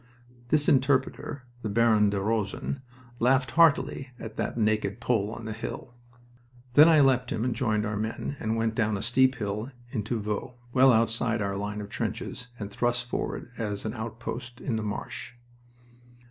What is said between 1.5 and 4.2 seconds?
the Baron de Rosen laughed very heartily